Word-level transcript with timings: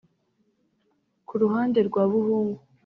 Ku 1.27 1.33
ruhande 1.41 1.79
rwa 1.87 2.03
Buhungu 2.11 2.61